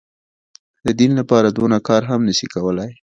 د 0.87 0.89
دين 0.99 1.11
لپاره 1.19 1.47
دونه 1.57 1.77
کار 1.87 2.01
هم 2.09 2.21
نه 2.27 2.33
سي 2.39 2.47
کولاى. 2.55 2.91